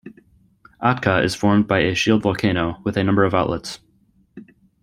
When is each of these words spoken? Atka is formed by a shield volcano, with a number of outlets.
Atka 0.81 1.23
is 1.23 1.35
formed 1.35 1.67
by 1.67 1.81
a 1.81 1.93
shield 1.93 2.23
volcano, 2.23 2.81
with 2.83 2.97
a 2.97 3.03
number 3.03 3.23
of 3.23 3.35
outlets. 3.35 3.79